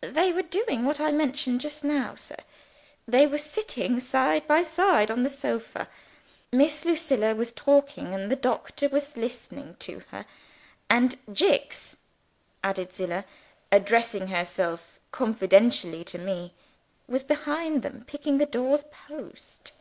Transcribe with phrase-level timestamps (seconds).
[0.00, 2.36] "They were doing what I mentioned just now, sir
[3.08, 5.88] they were sitting side by side on the sofa.
[6.52, 10.24] Miss Lucilla was talking, and the doctor was listening to her.
[10.88, 11.96] And Jicks,"
[12.62, 13.24] added Zillah,
[13.72, 16.54] addressing herself confidentially to me,
[17.08, 19.72] "was behind them, picking the doctor's pocket."